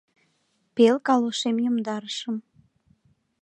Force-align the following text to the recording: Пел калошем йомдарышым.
Пел 0.75 0.95
калошем 1.07 1.55
йомдарышым. 1.65 2.35